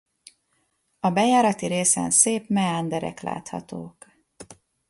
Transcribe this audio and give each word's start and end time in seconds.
A 0.99 1.09
bejárati 1.09 1.65
részen 1.65 2.09
szép 2.11 2.47
meanderek 2.49 3.19
láthatók. 3.21 4.07